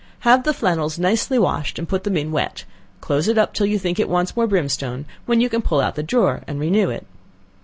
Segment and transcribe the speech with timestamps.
[0.21, 2.63] Have the flannels nicely washed, and put them in wet,
[3.01, 5.93] close it up till you think it wants more brimstone, when you can pull out
[5.93, 7.05] the drawer and renew it.